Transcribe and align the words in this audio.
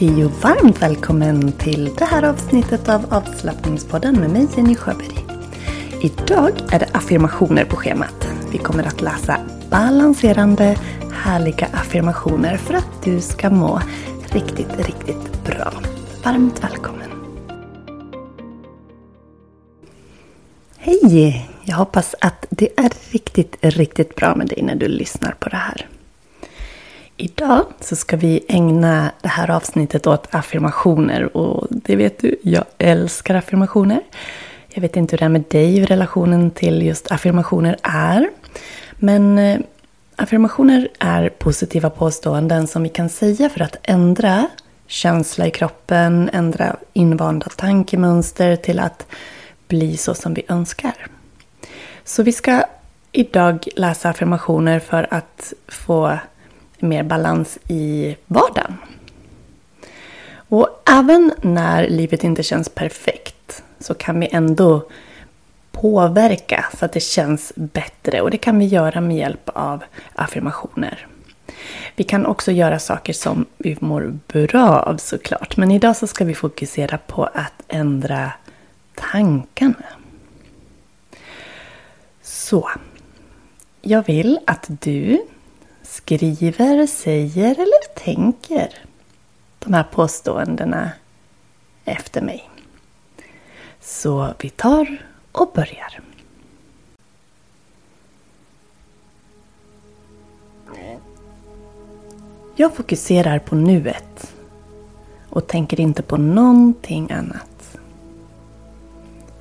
Hej 0.00 0.24
och 0.24 0.32
varmt 0.32 0.82
välkommen 0.82 1.52
till 1.52 1.90
det 1.98 2.04
här 2.04 2.22
avsnittet 2.22 2.88
av 2.88 3.06
avslappningspodden 3.14 4.20
med 4.20 4.30
mig 4.30 4.46
Jenny 4.56 4.74
Sjöberg. 4.76 5.26
Idag 6.02 6.52
är 6.72 6.78
det 6.78 6.88
affirmationer 6.92 7.64
på 7.64 7.76
schemat. 7.76 8.28
Vi 8.52 8.58
kommer 8.58 8.84
att 8.84 9.00
läsa 9.00 9.40
balanserande, 9.70 10.78
härliga 11.12 11.66
affirmationer 11.72 12.56
för 12.56 12.74
att 12.74 13.02
du 13.04 13.20
ska 13.20 13.50
må 13.50 13.80
riktigt, 14.22 14.86
riktigt 14.86 15.44
bra. 15.44 15.72
Varmt 16.24 16.64
välkommen! 16.64 17.10
Hej! 20.76 21.50
Jag 21.64 21.76
hoppas 21.76 22.14
att 22.20 22.46
det 22.50 22.80
är 22.80 22.92
riktigt, 23.12 23.56
riktigt 23.60 24.14
bra 24.16 24.34
med 24.34 24.46
dig 24.46 24.62
när 24.62 24.74
du 24.74 24.88
lyssnar 24.88 25.32
på 25.40 25.48
det 25.48 25.56
här. 25.56 25.88
Idag 27.20 27.64
så 27.80 27.96
ska 27.96 28.16
vi 28.16 28.44
ägna 28.48 29.12
det 29.22 29.28
här 29.28 29.50
avsnittet 29.50 30.06
åt 30.06 30.34
affirmationer 30.34 31.36
och 31.36 31.66
det 31.70 31.96
vet 31.96 32.18
du, 32.18 32.36
jag 32.42 32.64
älskar 32.78 33.34
affirmationer. 33.34 34.00
Jag 34.68 34.82
vet 34.82 34.96
inte 34.96 35.12
hur 35.12 35.18
det 35.18 35.24
är 35.24 35.28
med 35.28 35.44
dig, 35.48 35.78
hur 35.78 35.86
relationen 35.86 36.50
till 36.50 36.82
just 36.82 37.12
affirmationer 37.12 37.76
är. 37.82 38.30
Men 38.96 39.38
eh, 39.38 39.60
affirmationer 40.16 40.88
är 40.98 41.28
positiva 41.28 41.90
påståenden 41.90 42.66
som 42.66 42.82
vi 42.82 42.88
kan 42.88 43.08
säga 43.08 43.48
för 43.48 43.62
att 43.62 43.76
ändra 43.82 44.48
känsla 44.86 45.46
i 45.46 45.50
kroppen, 45.50 46.30
ändra 46.32 46.76
invanda 46.92 47.46
tankemönster 47.56 48.56
till 48.56 48.78
att 48.78 49.06
bli 49.68 49.96
så 49.96 50.14
som 50.14 50.34
vi 50.34 50.42
önskar. 50.48 51.06
Så 52.04 52.22
vi 52.22 52.32
ska 52.32 52.62
idag 53.12 53.68
läsa 53.76 54.08
affirmationer 54.08 54.78
för 54.78 55.06
att 55.10 55.52
få 55.68 56.18
mer 56.80 57.02
balans 57.02 57.58
i 57.68 58.16
vardagen. 58.26 58.76
Och 60.48 60.82
även 60.90 61.32
när 61.42 61.88
livet 61.88 62.24
inte 62.24 62.42
känns 62.42 62.68
perfekt 62.68 63.62
så 63.78 63.94
kan 63.94 64.20
vi 64.20 64.28
ändå 64.32 64.88
påverka 65.72 66.64
så 66.78 66.84
att 66.84 66.92
det 66.92 67.00
känns 67.00 67.52
bättre 67.56 68.20
och 68.20 68.30
det 68.30 68.38
kan 68.38 68.58
vi 68.58 68.64
göra 68.64 69.00
med 69.00 69.16
hjälp 69.16 69.48
av 69.54 69.84
affirmationer. 70.14 71.06
Vi 71.96 72.04
kan 72.04 72.26
också 72.26 72.52
göra 72.52 72.78
saker 72.78 73.12
som 73.12 73.46
vi 73.56 73.76
mår 73.80 74.18
bra 74.32 74.80
av 74.80 74.96
såklart. 74.96 75.56
Men 75.56 75.70
idag 75.70 75.96
så 75.96 76.06
ska 76.06 76.24
vi 76.24 76.34
fokusera 76.34 76.98
på 76.98 77.24
att 77.24 77.62
ändra 77.68 78.32
tankarna. 78.94 79.84
Så, 82.22 82.70
jag 83.82 84.06
vill 84.06 84.38
att 84.46 84.66
du 84.68 85.22
skriver, 86.08 86.86
säger 86.86 87.50
eller 87.50 87.94
tänker 87.94 88.74
de 89.58 89.74
här 89.74 89.82
påståendena 89.82 90.90
efter 91.84 92.22
mig. 92.22 92.50
Så 93.80 94.34
vi 94.40 94.50
tar 94.50 94.96
och 95.32 95.50
börjar. 95.54 96.00
Jag 102.56 102.74
fokuserar 102.74 103.38
på 103.38 103.54
nuet 103.54 104.34
och 105.28 105.46
tänker 105.46 105.80
inte 105.80 106.02
på 106.02 106.16
någonting 106.16 107.12
annat. 107.12 107.78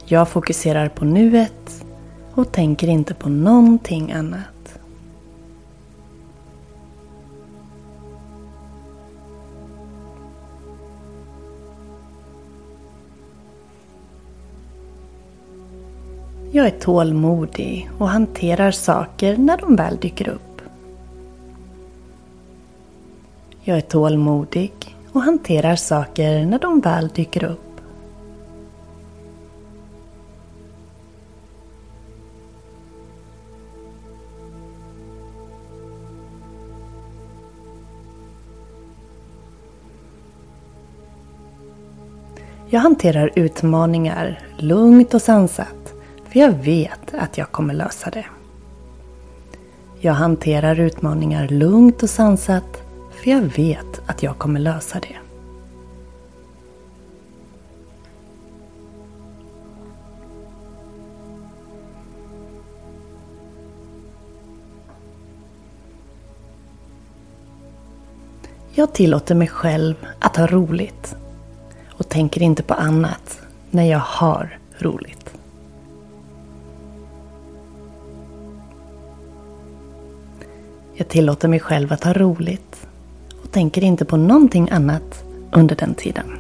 Jag 0.05 0.29
fokuserar 0.29 0.89
på 0.89 1.05
nuet 1.05 1.85
och 2.33 2.52
tänker 2.52 2.87
inte 2.87 3.13
på 3.13 3.29
någonting 3.29 4.11
annat. 4.11 4.56
Jag 16.51 16.65
är 16.65 16.79
tålmodig 16.79 17.89
och 17.97 18.09
hanterar 18.09 18.71
saker 18.71 19.37
när 19.37 19.58
de 19.58 19.75
väl 19.75 19.97
dyker 19.97 20.30
upp. 20.30 20.61
Jag 23.61 23.77
är 23.77 23.81
tålmodig 23.81 24.73
och 25.11 25.21
hanterar 25.21 25.75
saker 25.75 26.45
när 26.45 26.59
de 26.59 26.80
väl 26.80 27.07
dyker 27.07 27.43
upp. 27.43 27.59
Jag 42.69 42.80
hanterar 42.80 43.31
utmaningar 43.36 44.39
lugnt 44.57 45.13
och 45.13 45.21
sansat, 45.21 45.86
för 46.32 46.39
jag 46.39 46.52
vet 46.52 47.14
att 47.14 47.38
jag 47.38 47.52
kommer 47.52 47.73
lösa 47.73 48.10
det. 48.10 48.26
Jag 49.99 50.14
hanterar 50.14 50.80
utmaningar 50.80 51.48
lugnt 51.48 52.04
och 52.04 52.10
sansat, 52.10 52.82
för 53.11 53.32
jag 53.32 53.42
vet 53.42 54.02
att 54.05 54.23
jag 54.23 54.37
kommer 54.37 54.60
lösa 54.60 54.99
det. 54.99 55.16
Jag 68.71 68.93
tillåter 68.93 69.36
mig 69.36 69.48
själv 69.48 69.95
att 70.20 70.37
ha 70.37 70.48
roligt 70.48 71.16
och 71.89 72.10
tänker 72.10 72.42
inte 72.42 72.64
på 72.64 72.73
annat 72.73 73.39
när 73.71 73.83
jag 73.83 73.99
har 73.99 74.60
roligt. 74.80 75.17
Jag 81.07 81.11
tillåter 81.11 81.47
mig 81.47 81.59
själv 81.59 81.93
att 81.93 82.03
ha 82.03 82.13
roligt 82.13 82.87
och 83.43 83.51
tänker 83.51 83.83
inte 83.83 84.05
på 84.05 84.17
någonting 84.17 84.69
annat 84.69 85.23
under 85.51 85.75
den 85.75 85.93
tiden. 85.93 86.39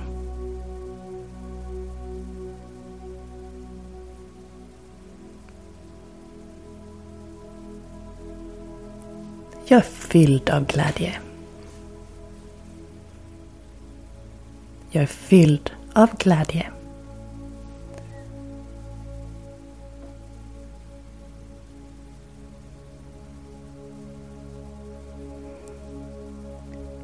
Jag 9.65 9.77
är 9.77 9.81
fylld 9.81 10.49
av 10.49 10.65
glädje. 10.65 11.13
Jag 14.91 15.03
är 15.03 15.07
fylld 15.07 15.71
av 15.93 16.09
glädje. 16.17 16.71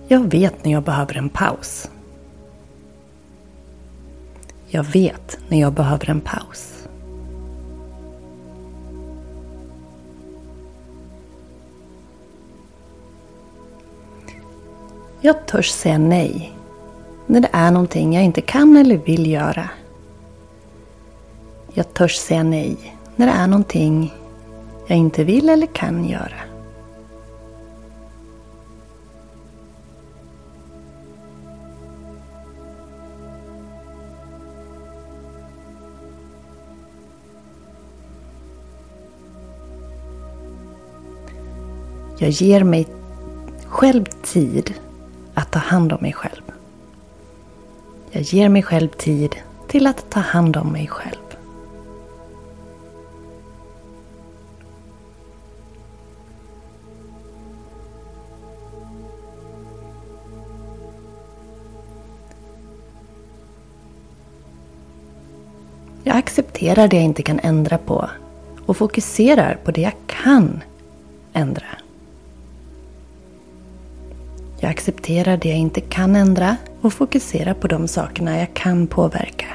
Jag 0.08 0.20
vet 0.20 0.66
när 0.66 0.72
jag 0.72 0.84
behöver 0.84 1.18
en 1.18 1.30
paus. 1.30 1.90
Jag 4.68 4.84
vet 4.84 5.38
när 5.48 5.60
jag 5.60 5.74
behöver 5.74 6.10
en 6.10 6.22
paus. 6.22 6.88
Jag 15.22 15.46
törs 15.46 15.70
säga 15.72 15.98
nej 15.98 16.54
när 17.28 17.40
det 17.40 17.50
är 17.52 17.72
någonting 17.72 18.14
jag 18.14 18.24
inte 18.24 18.42
kan 18.42 18.78
eller 18.78 18.98
vill 18.98 19.32
göra. 19.32 19.70
Jag 21.74 21.94
törs 21.94 22.16
säga 22.16 22.44
nej 22.44 22.78
när 23.16 23.26
det 23.26 23.34
är 23.34 23.48
någonting 23.48 24.14
jag 24.88 24.98
inte 24.98 25.24
vill 25.24 25.50
eller 25.50 25.68
kan 25.68 26.10
göra. 26.10 26.53
Jag 42.18 42.30
ger 42.30 42.64
mig 42.64 42.88
själv 43.66 44.06
tid 44.06 44.74
att 45.34 45.52
ta 45.52 45.60
hand 45.60 45.94
om 45.94 46.02
mig 46.02 46.14
själv. 46.14 46.42
Jag 48.12 48.22
ger 48.22 48.50
mig 48.50 48.64
själv 48.64 48.88
tid 48.90 49.36
till 49.68 49.88
att 49.88 50.10
ta 50.10 50.20
hand 50.20 50.58
om 50.58 50.72
mig 50.72 50.88
själv. 50.88 51.18
Jag 66.04 66.16
accepterar 66.18 66.88
det 66.88 66.96
jag 66.96 67.06
inte 67.06 67.24
kan 67.24 67.40
ändra 67.40 67.78
på 67.78 68.10
och 68.66 68.78
fokuserar 68.78 69.58
på 69.64 69.72
det 69.72 69.82
jag 69.82 69.94
kan 70.08 70.64
ändra. 71.34 71.83
Jag 74.64 74.70
accepterar 74.70 75.38
det 75.38 75.50
jag 75.50 75.58
inte 75.58 75.82
kan 75.82 76.16
ändra 76.16 76.58
och 76.82 76.94
fokuserar 76.94 77.54
på 77.54 77.68
de 77.68 77.88
sakerna 77.88 78.40
jag 78.40 78.54
kan 78.54 78.88
påverka. 78.88 79.46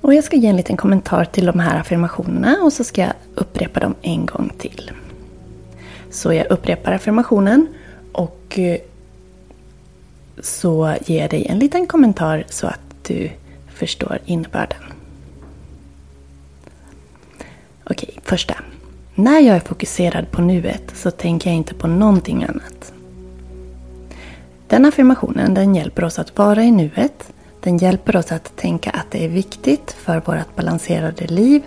Och 0.00 0.14
jag 0.14 0.24
ska 0.24 0.36
ge 0.36 0.48
en 0.48 0.56
liten 0.56 0.76
kommentar 0.76 1.24
till 1.24 1.46
de 1.46 1.58
här 1.58 1.80
affirmationerna 1.80 2.56
och 2.62 2.72
så 2.72 2.84
ska 2.84 3.00
jag 3.00 3.12
upprepa 3.34 3.80
dem 3.80 3.94
en 4.02 4.26
gång 4.26 4.52
till. 4.58 4.90
Så 6.10 6.32
jag 6.32 6.46
upprepar 6.50 6.92
affirmationen 6.92 7.66
och 8.12 8.58
eh, 8.58 8.78
så 10.40 10.94
ger 11.04 11.20
jag 11.20 11.30
dig 11.30 11.46
en 11.46 11.58
liten 11.58 11.86
kommentar 11.86 12.44
så 12.48 12.66
att 12.66 12.80
du 13.06 13.30
förstår 13.68 14.18
innebörden. 14.24 14.77
Första. 18.28 18.54
När 19.14 19.40
jag 19.40 19.56
är 19.56 19.60
fokuserad 19.60 20.30
på 20.30 20.42
nuet 20.42 20.92
så 20.94 21.10
tänker 21.10 21.50
jag 21.50 21.56
inte 21.56 21.74
på 21.74 21.86
någonting 21.86 22.44
annat. 22.44 22.92
Den 24.66 24.84
affirmationen 24.84 25.54
den 25.54 25.74
hjälper 25.74 26.04
oss 26.04 26.18
att 26.18 26.38
vara 26.38 26.62
i 26.62 26.70
nuet 26.70 27.32
den 27.60 27.78
hjälper 27.78 28.16
oss 28.16 28.32
att 28.32 28.56
tänka 28.56 28.90
att 28.90 29.10
det 29.10 29.24
är 29.24 29.28
viktigt 29.28 29.92
för 29.92 30.20
vårt 30.20 30.56
balanserade 30.56 31.26
liv 31.26 31.62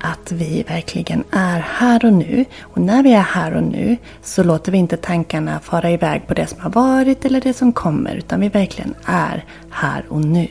att 0.00 0.32
vi 0.32 0.64
verkligen 0.68 1.24
är 1.30 1.60
här 1.60 2.04
och 2.04 2.12
nu. 2.12 2.44
Och 2.60 2.80
när 2.80 3.02
vi 3.02 3.12
är 3.12 3.20
här 3.20 3.54
och 3.54 3.62
nu 3.62 3.96
så 4.22 4.42
låter 4.42 4.72
vi 4.72 4.78
inte 4.78 4.96
tankarna 4.96 5.60
fara 5.60 5.90
iväg 5.90 6.26
på 6.26 6.34
det 6.34 6.46
som 6.46 6.60
har 6.60 6.70
varit 6.70 7.24
eller 7.24 7.40
det 7.40 7.54
som 7.54 7.72
kommer 7.72 8.14
utan 8.14 8.40
vi 8.40 8.48
verkligen 8.48 8.94
är 9.04 9.44
här 9.70 10.04
och 10.08 10.20
nu. 10.20 10.48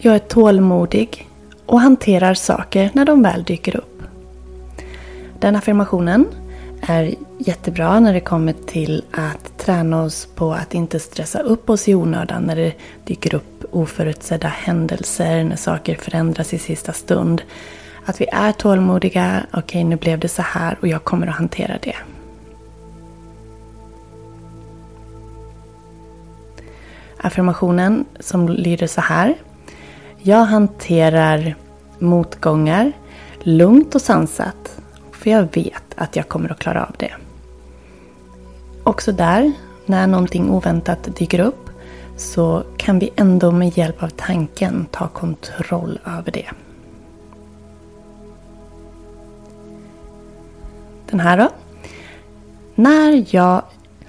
Jag 0.00 0.14
är 0.14 0.18
tålmodig 0.18 1.28
och 1.66 1.80
hanterar 1.80 2.34
saker 2.34 2.90
när 2.92 3.04
de 3.04 3.22
väl 3.22 3.42
dyker 3.42 3.76
upp. 3.76 4.02
Den 5.38 5.56
affirmationen 5.56 6.26
är 6.80 7.14
jättebra 7.38 8.00
när 8.00 8.12
det 8.12 8.20
kommer 8.20 8.52
till 8.66 9.04
att 9.10 9.58
träna 9.58 10.02
oss 10.02 10.28
på 10.34 10.52
att 10.52 10.74
inte 10.74 11.00
stressa 11.00 11.40
upp 11.40 11.70
oss 11.70 11.88
i 11.88 11.94
onödan 11.94 12.42
när 12.42 12.56
det 12.56 12.72
dyker 13.04 13.34
upp 13.34 13.64
oförutsedda 13.70 14.48
händelser, 14.48 15.44
när 15.44 15.56
saker 15.56 15.94
förändras 15.94 16.54
i 16.54 16.58
sista 16.58 16.92
stund. 16.92 17.42
Att 18.04 18.20
vi 18.20 18.26
är 18.32 18.52
tålmodiga, 18.52 19.46
okej 19.50 19.60
okay, 19.60 19.84
nu 19.84 19.96
blev 19.96 20.18
det 20.18 20.28
så 20.28 20.42
här 20.42 20.78
och 20.80 20.88
jag 20.88 21.04
kommer 21.04 21.26
att 21.26 21.36
hantera 21.36 21.78
det. 21.82 21.96
Affirmationen 27.16 28.04
som 28.20 28.48
lyder 28.48 28.86
så 28.86 29.00
här. 29.00 29.34
Jag 30.28 30.44
hanterar 30.44 31.54
motgångar 31.98 32.92
lugnt 33.38 33.94
och 33.94 34.00
sansat 34.00 34.80
för 35.12 35.30
jag 35.30 35.54
vet 35.54 35.82
att 35.96 36.16
jag 36.16 36.28
kommer 36.28 36.52
att 36.52 36.58
klara 36.58 36.84
av 36.84 36.94
det. 36.98 37.12
Också 38.84 39.12
där, 39.12 39.52
när 39.86 40.06
någonting 40.06 40.50
oväntat 40.50 41.16
dyker 41.16 41.40
upp, 41.40 41.70
så 42.16 42.62
kan 42.76 42.98
vi 42.98 43.10
ändå 43.16 43.52
med 43.52 43.78
hjälp 43.78 44.02
av 44.02 44.08
tanken 44.08 44.86
ta 44.90 45.08
kontroll 45.08 45.98
över 46.06 46.32
det. 46.32 46.50
Den 51.10 51.20
här 51.20 51.38
då? 51.38 51.48
När 52.74 53.24
jag 53.30 53.62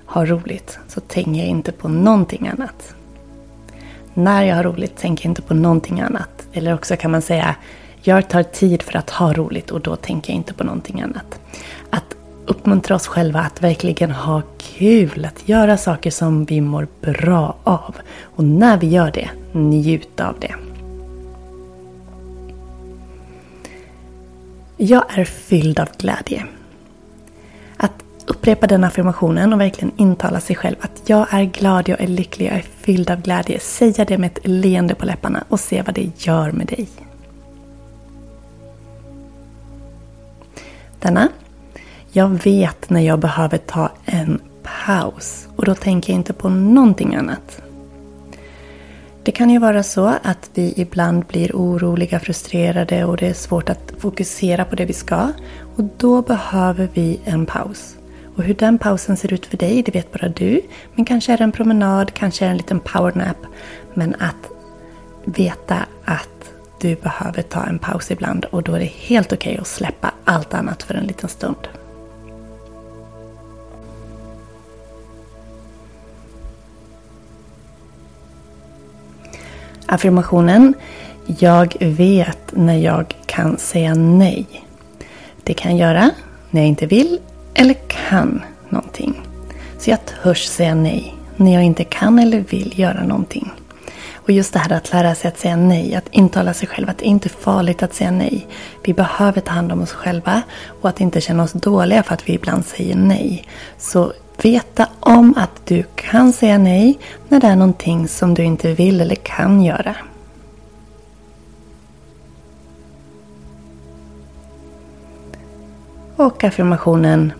har 0.06 0.26
roligt 0.26 0.80
så 0.88 1.00
tänker 1.00 1.40
jag 1.40 1.48
inte 1.48 1.72
på 1.72 1.88
någonting 1.88 2.48
annat. 2.48 2.96
När 4.20 4.44
jag 4.44 4.56
har 4.56 4.64
roligt 4.64 4.98
tänker 4.98 5.26
jag 5.26 5.32
inte 5.32 5.42
på 5.42 5.54
någonting 5.54 6.02
annat. 6.02 6.48
Eller 6.54 6.74
också 6.74 6.96
kan 6.96 7.12
man 7.12 7.22
säga 7.22 7.56
jag 8.02 8.30
tar 8.30 8.44
tid 8.44 8.82
för 8.82 8.98
att 8.98 9.10
ha 9.10 9.34
roligt 9.34 9.72
och 9.72 9.82
då 9.82 9.96
tänker 9.96 10.34
jag 10.34 10.36
inte 10.38 10.54
på 10.54 10.64
någonting 10.64 11.02
annat. 11.02 11.40
Att 11.90 12.16
uppmuntra 12.46 12.96
oss 12.96 13.08
själva 13.08 13.40
att 13.40 13.64
verkligen 13.64 14.12
ha 14.12 14.42
kul, 14.58 15.26
att 15.26 15.50
göra 15.50 15.78
saker 15.78 16.12
som 16.12 16.46
vi 16.46 16.62
mår 16.62 16.88
bra 17.02 17.58
av. 17.64 17.96
Och 18.22 18.44
när 18.44 18.78
vi 18.78 18.88
gör 18.88 19.12
det, 19.12 19.30
njuta 19.52 20.28
av 20.28 20.40
det. 20.40 20.56
Jag 24.78 25.04
är 25.20 25.26
fylld 25.26 25.80
av 25.80 25.88
glädje. 25.98 26.46
Upprepa 28.30 28.68
den 28.68 28.84
affirmationen 28.84 29.54
och 29.54 29.62
verkligen 29.62 29.92
intala 29.98 30.40
sig 30.40 30.56
själv 30.56 30.76
att 30.80 31.02
jag 31.06 31.28
är 31.34 31.44
glad, 31.44 31.90
jag 31.90 32.02
är 32.02 32.08
lycklig, 32.08 32.48
jag 32.48 32.56
är 32.56 32.62
fylld 32.62 33.12
av 33.12 33.22
glädje. 33.22 33.60
Säga 33.60 34.06
det 34.06 34.18
med 34.18 34.32
ett 34.32 34.48
leende 34.48 34.96
på 34.96 35.06
läpparna 35.06 35.44
och 35.50 35.60
se 35.60 35.82
vad 35.82 35.96
det 35.96 36.26
gör 36.26 36.52
med 36.52 36.68
dig. 36.68 36.88
Denna. 41.00 41.30
Jag 42.12 42.44
vet 42.44 42.90
när 42.90 43.02
jag 43.02 43.20
behöver 43.20 43.58
ta 43.58 43.92
en 44.06 44.42
paus 44.86 45.48
och 45.56 45.66
då 45.66 45.76
tänker 45.76 46.14
jag 46.14 46.20
inte 46.20 46.34
på 46.34 46.50
någonting 46.50 47.16
annat. 47.16 47.62
Det 49.24 49.32
kan 49.32 49.50
ju 49.50 49.60
vara 49.60 49.84
så 49.84 50.06
att 50.24 50.50
vi 50.54 50.74
ibland 50.78 51.26
blir 51.26 51.52
oroliga, 51.54 52.20
frustrerade 52.20 53.06
och 53.06 53.18
det 53.18 53.28
är 53.28 53.34
svårt 53.34 53.70
att 53.70 53.94
fokusera 53.98 54.66
på 54.66 54.76
det 54.76 54.86
vi 54.86 54.94
ska. 54.94 55.28
Och 55.76 55.84
då 55.98 56.22
behöver 56.22 56.90
vi 56.94 57.20
en 57.26 57.46
paus. 57.46 57.96
Och 58.40 58.46
hur 58.46 58.54
den 58.54 58.78
pausen 58.78 59.18
ser 59.18 59.34
ut 59.34 59.46
för 59.46 59.58
dig, 59.58 59.84
det 59.84 59.92
vet 59.92 60.12
bara 60.12 60.30
du. 60.30 60.62
Men 60.96 61.06
kanske 61.06 61.34
är 61.34 61.38
det 61.38 61.44
en 61.44 61.52
promenad, 61.52 62.14
kanske 62.14 62.46
är 62.46 62.48
det 62.48 62.52
en 62.52 62.58
liten 62.58 62.80
powernap. 62.80 63.38
Men 63.94 64.16
att 64.16 64.52
veta 65.26 65.86
att 66.06 66.54
du 66.82 66.96
behöver 66.96 67.42
ta 67.42 67.64
en 67.64 67.80
paus 67.80 68.12
ibland 68.12 68.46
och 68.46 68.64
då 68.64 68.74
är 68.74 68.80
det 68.80 68.86
helt 68.86 69.34
okej 69.34 69.52
okay 69.52 69.62
att 69.62 69.68
släppa 69.68 70.12
allt 70.26 70.54
annat 70.54 70.84
för 70.84 70.94
en 70.94 71.04
liten 71.04 71.30
stund. 71.30 71.68
Affirmationen 79.86 80.74
Jag 81.26 81.76
vet 81.80 82.52
när 82.52 82.78
jag 82.78 83.16
kan 83.26 83.58
säga 83.58 83.94
nej. 83.94 84.46
Det 85.44 85.54
kan 85.54 85.78
jag 85.78 85.90
göra 85.90 86.12
när 86.50 86.62
jag 86.62 86.68
inte 86.68 86.86
vill 86.86 87.20
eller 87.60 87.76
kan 87.88 88.42
någonting. 88.70 89.22
Så 89.78 89.90
jag 89.90 90.00
törs 90.06 90.46
säga 90.46 90.76
nej 90.76 91.16
när 91.36 91.54
jag 91.54 91.64
inte 91.64 91.84
kan 91.84 92.20
eller 92.20 92.40
vill 92.40 92.80
göra 92.80 93.04
någonting. 93.04 93.52
Och 94.14 94.32
just 94.32 94.54
det 94.54 94.60
här 94.60 94.72
att 94.72 94.94
lära 94.94 95.16
sig 95.16 95.28
att 95.28 95.40
säga 95.40 95.56
nej, 95.56 95.96
att 95.96 96.08
intala 96.12 96.54
sig 96.54 96.68
själv 96.68 96.90
att 96.90 96.98
det 96.98 97.06
inte 97.06 97.28
är 97.28 97.42
farligt 97.44 97.84
att 97.84 97.94
säga 97.94 98.12
nej. 98.12 98.48
Vi 98.84 98.94
behöver 98.94 99.42
ta 99.42 99.52
hand 99.52 99.72
om 99.72 99.82
oss 99.82 99.92
själva 99.92 100.42
och 100.82 100.90
att 100.90 101.02
inte 101.02 101.22
känna 101.22 101.44
oss 101.44 101.52
dåliga 101.52 102.04
för 102.04 102.14
att 102.14 102.30
vi 102.30 102.34
ibland 102.34 102.66
säger 102.66 102.96
nej. 102.96 103.48
Så 103.78 104.14
veta 104.42 104.88
om 105.00 105.34
att 105.38 105.66
du 105.66 105.84
kan 105.96 106.34
säga 106.34 106.58
nej 106.58 107.00
när 107.28 107.40
det 107.40 107.48
är 107.48 107.56
någonting 107.56 108.08
som 108.08 108.34
du 108.34 108.44
inte 108.44 108.74
vill 108.74 109.02
eller 109.02 109.16
kan 109.16 109.62
göra. 109.62 109.96
Och 116.16 116.44
affirmationen 116.44 117.34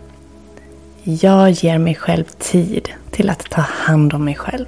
jag 1.04 1.50
ger 1.50 1.78
mig 1.78 1.94
själv 1.94 2.24
tid 2.24 2.88
till 3.10 3.30
att 3.30 3.50
ta 3.50 3.60
hand 3.60 4.14
om 4.14 4.24
mig 4.24 4.34
själv 4.34 4.66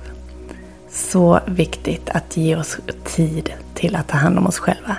så 0.93 1.41
viktigt 1.47 2.11
att 2.11 2.37
ge 2.37 2.57
oss 2.57 2.79
tid 3.05 3.53
till 3.75 3.97
att 3.97 4.09
ta 4.09 4.17
hand 4.17 4.39
om 4.39 4.47
oss 4.47 4.59
själva. 4.59 4.97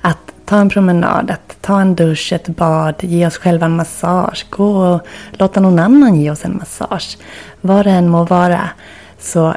Att 0.00 0.32
ta 0.44 0.58
en 0.58 0.68
promenad, 0.68 1.30
att 1.30 1.56
ta 1.60 1.80
en 1.80 1.94
dusch, 1.94 2.32
ett 2.32 2.48
bad, 2.48 2.94
ge 3.00 3.26
oss 3.26 3.36
själva 3.36 3.66
en 3.66 3.76
massage, 3.76 4.46
gå 4.50 4.76
och 4.76 5.06
låta 5.32 5.60
någon 5.60 5.78
annan 5.78 6.20
ge 6.20 6.30
oss 6.30 6.44
en 6.44 6.56
massage. 6.56 7.18
Vad 7.60 7.86
det 7.86 7.90
än 7.90 8.08
må 8.08 8.24
vara. 8.24 8.70
Så 9.18 9.54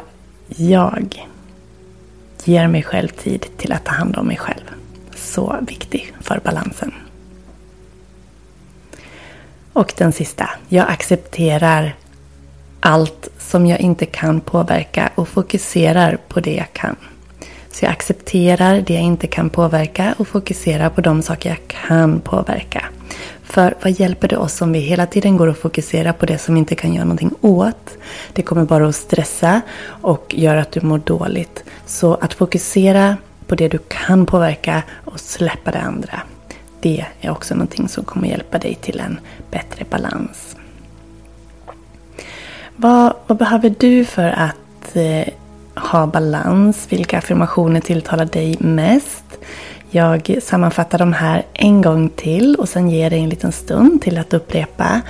jag 0.48 1.28
ger 2.44 2.68
mig 2.68 2.84
själv 2.84 3.08
tid 3.08 3.46
till 3.58 3.72
att 3.72 3.86
ta 3.86 3.92
hand 3.92 4.18
om 4.18 4.28
mig 4.28 4.38
själv. 4.38 4.64
Så 5.16 5.56
viktig 5.62 6.14
för 6.22 6.42
balansen. 6.44 6.94
Och 9.78 9.94
den 9.98 10.12
sista. 10.12 10.50
Jag 10.68 10.90
accepterar 10.90 11.96
allt 12.80 13.28
som 13.40 13.66
jag 13.66 13.80
inte 13.80 14.06
kan 14.06 14.42
påverka 14.42 15.10
och 15.16 15.28
fokuserar 15.28 16.18
på 16.28 16.40
det 16.40 16.56
jag 16.56 16.74
kan. 16.74 16.96
Så 17.72 17.86
jag 17.86 17.92
accepterar 17.92 18.82
det 18.82 18.94
jag 18.94 19.04
inte 19.04 19.28
kan 19.28 19.50
påverka 19.50 20.16
och 20.18 20.28
fokuserar 20.28 20.90
på 20.90 21.02
de 21.02 21.22
saker 21.22 21.50
jag 21.50 21.68
kan 21.68 22.20
påverka. 22.20 22.86
För 23.44 23.76
vad 23.82 24.00
hjälper 24.00 24.28
det 24.28 24.38
oss 24.38 24.62
om 24.62 24.72
vi 24.72 24.80
hela 24.80 25.06
tiden 25.06 25.38
går 25.38 25.48
och 25.48 25.58
fokuserar 25.58 26.14
på 26.14 26.26
det 26.26 26.38
som 26.38 26.54
vi 26.56 26.60
inte 26.60 26.76
kan 26.76 26.94
göra 26.94 27.06
någonting 27.06 27.36
åt? 27.42 27.98
Det 28.34 28.42
kommer 28.42 28.66
bara 28.66 28.88
att 28.88 28.96
stressa 28.96 29.62
och 29.86 30.36
göra 30.38 30.62
att 30.62 30.72
du 30.72 30.82
mår 30.82 30.98
dåligt. 30.98 31.64
Så 31.86 32.14
att 32.14 32.34
fokusera 32.34 33.18
på 33.48 33.56
det 33.56 33.68
du 33.68 33.80
kan 33.88 34.26
påverka 34.26 34.84
och 35.06 35.20
släppa 35.20 35.72
det 35.72 35.80
andra. 35.80 36.22
Det 36.80 37.06
är 37.22 37.30
också 37.32 37.56
någonting 37.56 37.90
som 37.90 38.04
kommer 38.04 38.28
hjälpa 38.28 38.58
dig 38.58 38.76
till 38.76 39.00
en 39.00 39.20
bättre 39.52 39.86
balans. 39.90 40.56
Vad, 42.76 43.14
vad 43.28 43.38
behöver 43.38 43.76
du 43.80 44.06
för 44.06 44.28
att 44.28 44.96
eh, 44.96 45.34
ha 45.76 46.08
balans, 46.08 46.88
vilka 46.90 47.18
affirmationer 47.18 47.80
tilltalar 47.80 48.26
dig 48.26 48.56
mest. 48.60 49.24
Jag 49.90 50.38
sammanfattar 50.44 50.98
de 50.98 51.14
här 51.14 51.46
en 51.54 51.82
gång 51.82 52.10
till 52.10 52.56
och 52.56 52.70
sen 52.70 52.90
ger 52.90 53.10
dig 53.10 53.20
en 53.20 53.30
liten 53.30 53.52
stund 53.52 54.02
till 54.02 54.18
att 54.18 54.34
upprepa 54.34 55.02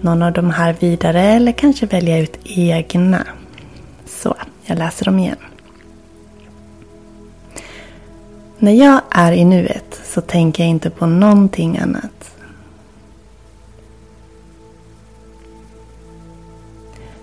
någon 0.00 0.22
av 0.22 0.32
de 0.32 0.50
här 0.50 0.76
vidare 0.80 1.22
eller 1.22 1.52
kanske 1.52 1.86
välja 1.86 2.18
ut 2.18 2.38
egna. 2.44 3.26
Så, 4.06 4.34
jag 4.64 4.78
läser 4.78 5.04
dem 5.04 5.18
igen. 5.18 5.36
När 8.58 8.72
jag 8.72 9.00
är 9.10 9.32
i 9.32 9.44
nuet 9.44 10.00
så 10.04 10.20
tänker 10.20 10.62
jag 10.62 10.70
inte 10.70 10.90
på 10.90 11.06
någonting 11.06 11.78
annat. 11.78 12.36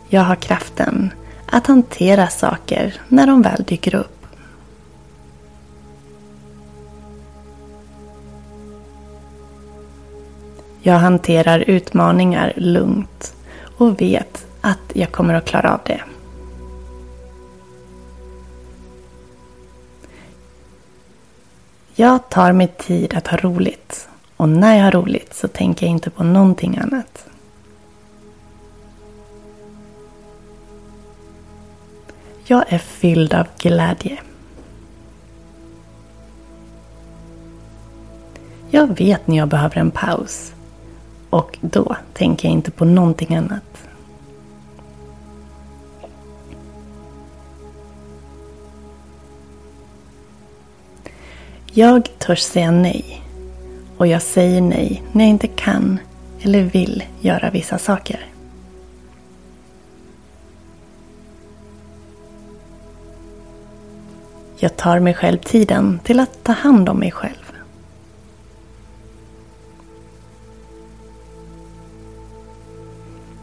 Jag 0.09 0.21
har 0.21 0.35
kraften 0.35 1.13
att 1.45 1.67
hantera 1.67 2.27
saker 2.27 3.01
när 3.07 3.27
de 3.27 3.41
väl 3.41 3.63
dyker 3.63 3.95
upp. 3.95 4.25
Jag 10.81 11.00
hanterar 11.00 11.59
utmaningar 11.59 12.53
lugnt 12.57 13.33
och 13.77 14.01
vet 14.01 14.45
att 14.61 14.79
jag 14.93 15.11
kommer 15.11 15.33
att 15.33 15.45
klara 15.45 15.73
av 15.73 15.79
det. 15.85 16.01
Jag 21.95 22.29
tar 22.29 22.51
mig 22.51 22.67
tid 22.67 23.13
att 23.13 23.27
ha 23.27 23.38
roligt 23.38 24.10
och 24.38 24.50
när 24.50 24.77
jag 24.77 24.83
har 24.83 24.91
roligt 24.91 25.33
så 25.33 25.48
tänker 25.48 25.86
jag 25.86 25.91
inte 25.91 26.10
på 26.10 26.24
någonting 26.24 26.77
annat. 26.77 27.25
Jag 32.43 32.74
är 32.74 32.77
fylld 32.77 33.33
av 33.33 33.48
glädje. 33.57 34.17
Jag 38.69 38.98
vet 38.98 39.27
när 39.27 39.38
jag 39.38 39.48
behöver 39.48 39.77
en 39.77 39.91
paus 39.91 40.53
och 41.29 41.57
då 41.62 41.95
tänker 42.13 42.48
jag 42.48 42.53
inte 42.53 42.71
på 42.71 42.86
någonting 42.86 43.36
annat. 43.36 43.90
Jag 51.73 52.09
törs 52.17 52.41
säga 52.41 52.71
nej. 52.71 53.21
Och 53.97 54.07
jag 54.07 54.21
säger 54.21 54.61
nej 54.61 55.03
när 55.11 55.23
jag 55.23 55.29
inte 55.29 55.47
kan 55.47 55.99
eller 56.41 56.63
vill 56.63 57.03
göra 57.19 57.49
vissa 57.49 57.77
saker. 57.77 58.25
Jag 64.57 64.77
tar 64.77 64.99
mig 64.99 65.13
själv 65.13 65.37
tiden 65.37 65.99
till 66.03 66.19
att 66.19 66.43
ta 66.43 66.51
hand 66.51 66.89
om 66.89 66.99
mig 66.99 67.11
själv. 67.11 67.51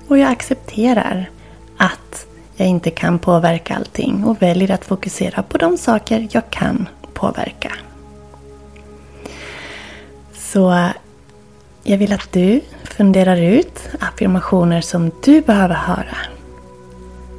Och 0.09 0.19
jag 0.19 0.33
accepterar 0.33 1.31
att 1.77 2.27
jag 2.57 2.69
inte 2.69 2.91
kan 2.91 3.19
påverka 3.19 3.77
allting 3.77 4.25
och 4.25 4.43
väljer 4.43 4.71
att 4.71 4.85
fokusera 4.85 5.43
på 5.43 5.59
de 5.59 5.79
saker 5.79 6.29
jag 6.33 6.51
kan 6.51 6.89
påverka. 7.15 7.73
Så 10.53 10.91
jag 11.83 11.99
vill 11.99 12.13
att 12.13 12.33
du 12.33 12.61
funderar 12.85 13.37
ut 13.37 13.81
affirmationer 14.01 14.81
som 14.81 15.11
du 15.25 15.41
behöver 15.41 15.75
höra. 15.75 16.17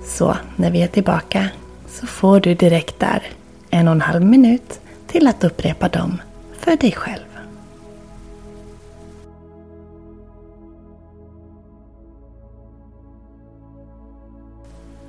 Så 0.05 0.37
när 0.55 0.71
vi 0.71 0.81
är 0.81 0.87
tillbaka 0.87 1.49
så 1.87 2.07
får 2.07 2.39
du 2.39 2.53
direkt 2.53 2.99
där 2.99 3.23
en 3.69 3.87
och 3.87 3.91
en 3.91 4.01
halv 4.01 4.25
minut 4.25 4.79
till 5.07 5.27
att 5.27 5.43
upprepa 5.43 5.89
dem 5.89 6.21
för 6.59 6.75
dig 6.75 6.91
själv. 6.91 7.25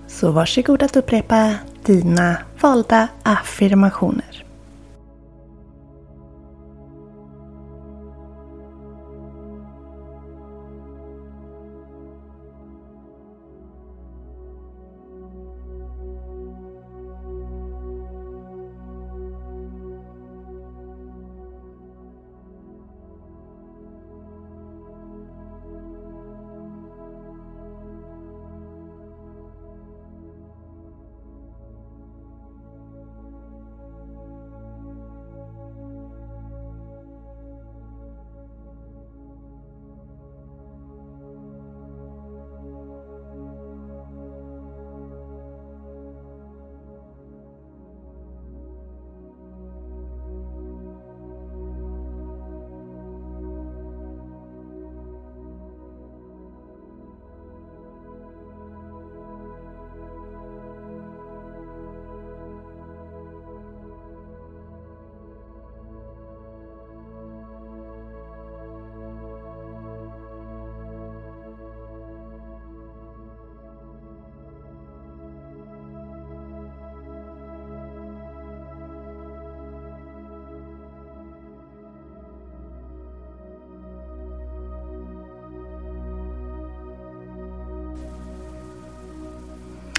Så 0.08 0.30
varsågod 0.30 0.82
att 0.82 0.96
upprepa 0.96 1.54
dina 1.84 2.36
valda 2.60 3.08
affirmationer. 3.22 4.49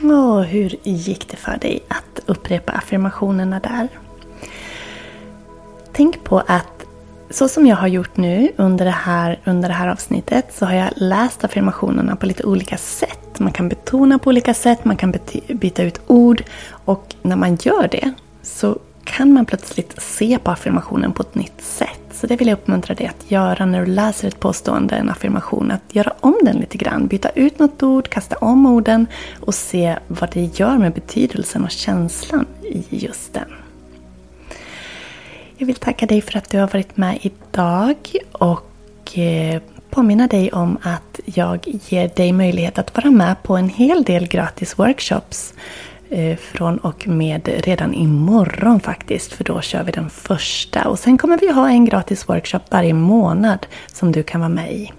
Och 0.04 0.46
hur 0.46 0.76
gick 0.84 1.28
det 1.30 1.38
för 1.38 1.58
dig 1.58 1.84
att 1.88 2.20
upprepa 2.26 2.72
affirmationerna 2.72 3.60
där? 3.60 3.88
Tänk 5.92 6.24
på 6.24 6.40
att 6.48 6.86
så 7.30 7.48
som 7.48 7.68
jag 7.68 7.76
har 7.76 7.88
gjort 7.88 8.18
nu 8.18 8.52
under 8.56 8.86
det, 8.86 8.92
här, 8.92 9.40
under 9.44 9.70
det 9.70 9.76
här 9.76 9.88
avsnittet 9.88 10.54
så 10.54 10.66
har 10.66 10.74
jag 10.74 10.90
läst 10.96 11.44
affirmationerna 11.44 12.16
på 12.16 12.26
lite 12.26 12.44
olika 12.44 12.78
sätt. 12.78 13.40
Man 13.40 13.52
kan 13.52 13.70
betona 13.70 14.20
på 14.20 14.30
olika 14.30 14.54
sätt, 14.54 14.86
man 14.86 14.98
kan 14.98 15.14
byta 15.48 15.84
ut 15.84 16.02
ord 16.08 16.44
och 16.86 17.16
när 17.22 17.36
man 17.36 17.56
gör 17.56 17.88
det 17.92 18.14
så 18.42 18.80
kan 19.04 19.34
man 19.34 19.46
plötsligt 19.46 20.02
se 20.02 20.40
på 20.44 20.52
affirmationen 20.52 21.14
på 21.14 21.24
ett 21.24 21.36
nytt 21.36 21.62
sätt. 21.62 22.01
Så 22.22 22.28
det 22.28 22.36
vill 22.36 22.48
jag 22.48 22.56
uppmuntra 22.56 22.96
dig 22.96 23.08
att 23.08 23.32
göra 23.32 23.66
när 23.66 23.80
du 23.80 23.86
läser 23.86 24.28
ett 24.28 24.40
påstående, 24.40 24.96
en 24.96 25.10
affirmation. 25.10 25.72
Att 25.72 25.96
göra 25.96 26.14
om 26.20 26.38
den 26.44 26.58
lite 26.58 26.78
grann. 26.78 27.08
Byta 27.08 27.30
ut 27.30 27.60
något 27.60 27.84
ord, 27.84 28.10
kasta 28.10 28.36
om 28.38 28.66
orden 28.66 29.08
och 29.40 29.56
se 29.56 29.98
vad 30.08 30.30
det 30.34 30.60
gör 30.60 30.78
med 30.78 30.94
betydelsen 30.94 31.64
och 31.64 31.72
känslan 31.72 32.46
i 32.64 32.86
just 32.90 33.34
den. 33.34 33.48
Jag 35.58 35.68
vill 35.68 35.76
tacka 35.76 36.06
dig 36.06 36.22
för 36.22 36.38
att 36.38 36.50
du 36.50 36.60
har 36.60 36.68
varit 36.68 36.98
med 36.98 37.20
idag 37.22 37.96
och 38.32 39.18
eh, 39.18 39.62
påminna 39.90 40.28
dig 40.28 40.52
om 40.52 40.78
att 40.82 41.20
jag 41.26 41.60
ger 41.90 42.08
dig 42.16 42.32
möjlighet 42.32 42.78
att 42.78 42.96
vara 42.96 43.12
med 43.12 43.44
på 43.44 43.56
en 43.56 43.70
hel 43.70 44.04
del 44.04 44.28
gratis 44.28 44.80
workshops 44.80 45.54
Eh, 46.14 46.38
från 46.38 46.78
och 46.78 47.08
med 47.08 47.50
redan 47.64 47.94
imorgon 47.94 48.80
faktiskt, 48.80 49.34
för 49.34 49.44
då 49.44 49.62
kör 49.62 49.84
vi 49.84 49.92
den 49.92 50.10
första. 50.10 50.88
Och 50.88 51.00
sen 51.00 51.18
kommer 51.18 51.38
vi 51.38 51.52
ha 51.52 51.70
en 51.70 51.86
gratis 51.86 52.30
workshop 52.30 52.60
varje 52.70 52.94
månad 52.94 53.68
som 53.88 54.12
du 54.12 54.24
kan 54.24 54.42
vara 54.42 54.50
med 54.50 54.74
i. 54.74 54.92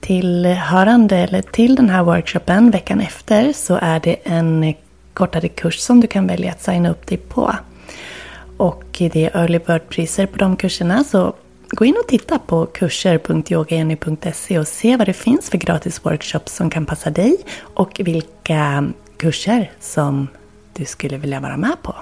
Tillhörande 0.00 1.16
eller 1.16 1.42
till 1.42 1.74
den 1.74 1.90
här 1.90 2.02
workshopen 2.02 2.70
veckan 2.70 3.00
efter 3.00 3.52
så 3.52 3.78
är 3.82 4.00
det 4.00 4.16
en 4.24 4.74
kortare 5.14 5.48
kurs 5.48 5.78
som 5.78 6.00
du 6.00 6.06
kan 6.06 6.26
välja 6.26 6.50
att 6.50 6.62
signa 6.62 6.90
upp 6.90 7.06
dig 7.06 7.18
på. 7.18 7.56
Och 8.56 8.84
det 8.98 9.16
är 9.24 9.36
early 9.36 9.58
bird-priser 9.58 10.26
på 10.26 10.38
de 10.38 10.56
kurserna 10.56 11.04
så 11.04 11.34
gå 11.70 11.84
in 11.84 11.96
och 12.04 12.08
titta 12.08 12.38
på 12.38 12.66
kurser.yogajenny.se 12.66 14.58
och 14.58 14.68
se 14.68 14.96
vad 14.96 15.06
det 15.06 15.12
finns 15.12 15.50
för 15.50 15.58
gratis 15.58 16.04
workshops 16.04 16.56
som 16.56 16.70
kan 16.70 16.86
passa 16.86 17.10
dig 17.10 17.36
och 17.74 18.00
vilka 18.04 18.92
kurser 19.22 19.70
som 19.80 20.28
du 20.72 20.84
skulle 20.84 21.18
vilja 21.18 21.40
vara 21.40 21.56
med 21.56 21.82
på. 21.82 21.94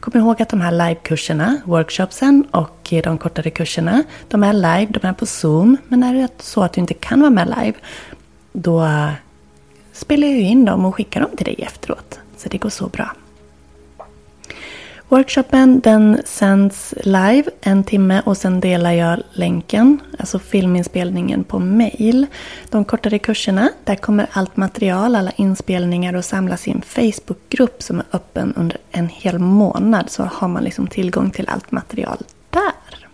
Kom 0.00 0.20
ihåg 0.20 0.42
att 0.42 0.48
de 0.48 0.60
här 0.60 0.72
livekurserna, 0.72 1.60
workshopsen 1.64 2.44
och 2.50 2.92
de 3.04 3.18
kortare 3.18 3.50
kurserna, 3.50 4.02
de 4.28 4.42
är 4.42 4.52
live, 4.52 4.86
de 4.86 5.06
är 5.06 5.12
på 5.12 5.26
Zoom. 5.26 5.76
Men 5.88 6.02
är 6.02 6.14
det 6.14 6.42
så 6.42 6.62
att 6.62 6.72
du 6.72 6.80
inte 6.80 6.94
kan 6.94 7.20
vara 7.20 7.30
med 7.30 7.54
live, 7.60 7.78
då 8.52 8.88
spelar 9.92 10.28
jag 10.28 10.40
in 10.40 10.64
dem 10.64 10.84
och 10.84 10.94
skickar 10.94 11.20
dem 11.20 11.30
till 11.36 11.44
dig 11.44 11.54
efteråt. 11.58 12.20
Så 12.36 12.48
det 12.48 12.58
går 12.58 12.70
så 12.70 12.88
bra. 12.88 13.14
Workshopen 15.12 15.80
den 15.80 16.22
sänds 16.24 16.94
live 17.02 17.44
en 17.60 17.84
timme 17.84 18.22
och 18.24 18.36
sen 18.36 18.60
delar 18.60 18.92
jag 18.92 19.22
länken, 19.32 19.98
alltså 20.18 20.38
filminspelningen 20.38 21.44
på 21.44 21.58
mail. 21.58 22.26
De 22.70 22.84
kortare 22.84 23.18
kurserna, 23.18 23.68
där 23.84 23.94
kommer 23.94 24.26
allt 24.32 24.56
material, 24.56 25.16
alla 25.16 25.30
inspelningar 25.30 26.14
och 26.14 26.24
samlas 26.24 26.68
i 26.68 26.70
en 26.70 26.82
Facebookgrupp 26.82 27.82
som 27.82 27.98
är 27.98 28.04
öppen 28.12 28.54
under 28.56 28.76
en 28.90 29.08
hel 29.08 29.38
månad. 29.38 30.10
Så 30.10 30.22
har 30.22 30.48
man 30.48 30.64
liksom 30.64 30.86
tillgång 30.86 31.30
till 31.30 31.48
allt 31.48 31.70
material 31.70 32.18
där. 32.50 33.08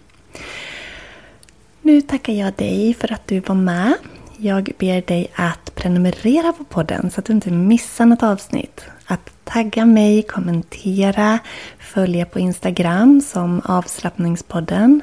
Nu 1.83 2.01
tackar 2.01 2.33
jag 2.33 2.55
dig 2.55 2.95
för 2.95 3.13
att 3.13 3.27
du 3.27 3.41
var 3.41 3.55
med. 3.55 3.95
Jag 4.37 4.71
ber 4.79 5.03
dig 5.03 5.31
att 5.35 5.75
prenumerera 5.75 6.53
på 6.53 6.65
podden 6.65 7.11
så 7.11 7.21
att 7.21 7.25
du 7.25 7.33
inte 7.33 7.51
missar 7.51 8.07
något 8.07 8.23
avsnitt. 8.23 8.85
Att 9.07 9.31
tagga 9.49 9.87
mig, 9.87 10.23
kommentera, 10.23 11.39
följa 11.79 12.27
på 12.27 12.39
Instagram 12.39 13.21
som 13.21 13.61
avslappningspodden 13.65 15.01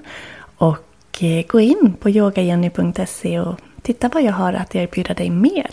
och 0.57 1.23
eh, 1.23 1.45
gå 1.47 1.59
in 1.59 1.93
på 1.99 2.09
yogajenny.se 2.09 3.39
och 3.39 3.59
titta 3.81 4.09
vad 4.09 4.23
jag 4.23 4.33
har 4.33 4.53
att 4.53 4.75
erbjuda 4.75 5.13
dig 5.13 5.29
mer. 5.29 5.69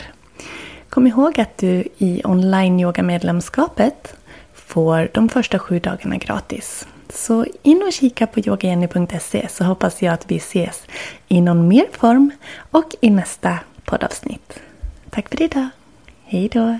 Kom 0.88 1.06
ihåg 1.06 1.40
att 1.40 1.58
du 1.58 1.84
i 1.98 2.22
online-yoga-medlemskapet 2.24 4.14
får 4.54 5.08
de 5.14 5.28
första 5.28 5.58
sju 5.58 5.78
dagarna 5.78 6.16
gratis. 6.16 6.86
Så 7.08 7.46
in 7.62 7.82
och 7.86 7.92
kika 7.92 8.26
på 8.26 8.40
yogajenny.se 8.40 9.48
så 9.48 9.64
hoppas 9.64 10.02
jag 10.02 10.14
att 10.14 10.30
vi 10.30 10.36
ses 10.36 10.86
i 11.28 11.40
någon 11.40 11.68
mer 11.68 11.86
form 11.92 12.30
och 12.70 12.94
i 13.00 13.10
nästa 13.10 13.58
poddavsnitt. 13.84 14.60
Tack 15.10 15.28
för 15.28 15.42
idag. 15.42 15.68
Hej 16.24 16.48
då! 16.48 16.78